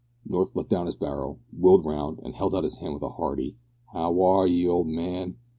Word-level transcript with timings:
North 0.25 0.55
let 0.55 0.67
down 0.67 0.87
his 0.87 0.95
barrow, 0.95 1.37
wheeled 1.55 1.85
round, 1.85 2.17
and 2.23 2.33
held 2.33 2.55
out 2.55 2.63
his 2.63 2.77
hand 2.79 2.95
with 2.95 3.03
a 3.03 3.09
hearty, 3.09 3.55
"how 3.93 4.19
are 4.23 4.47
'ee, 4.47 4.67
old 4.67 4.87
man? 4.87 5.37